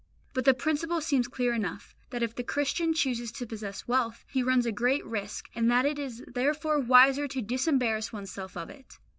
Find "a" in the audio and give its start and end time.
4.65-4.71